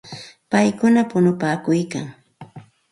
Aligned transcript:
Paykuna 0.51 1.01
punupaakuykalkan. 1.11 2.07